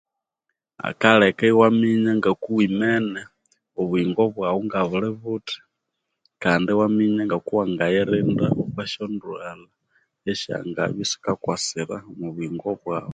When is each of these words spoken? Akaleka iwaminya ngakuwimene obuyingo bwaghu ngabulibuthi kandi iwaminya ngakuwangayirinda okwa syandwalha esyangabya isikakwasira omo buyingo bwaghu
Akaleka 0.89 1.43
iwaminya 1.51 2.11
ngakuwimene 2.19 3.21
obuyingo 3.79 4.21
bwaghu 4.33 4.61
ngabulibuthi 4.67 5.57
kandi 6.43 6.67
iwaminya 6.71 7.21
ngakuwangayirinda 7.25 8.45
okwa 8.61 8.83
syandwalha 8.91 9.69
esyangabya 10.31 11.01
isikakwasira 11.05 11.95
omo 12.11 12.27
buyingo 12.35 12.69
bwaghu 12.81 13.09